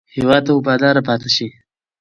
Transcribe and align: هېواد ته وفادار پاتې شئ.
هېواد 0.15 0.41
ته 0.45 0.51
وفادار 0.53 0.95
پاتې 1.07 1.29
شئ. 1.35 1.47